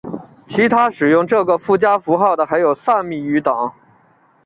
[0.47, 3.71] 其他使用这个附加符号的还有萨米语等。